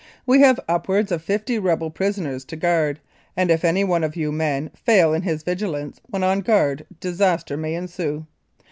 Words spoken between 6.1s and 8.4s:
on guard disaster may ensue.